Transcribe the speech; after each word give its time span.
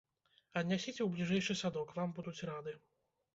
Аднясіце 0.61 0.93
ў 1.03 1.07
бліжэйшы 1.17 1.57
садок, 1.61 1.93
вам 2.01 2.17
будуць 2.17 2.45
рады. 2.53 2.73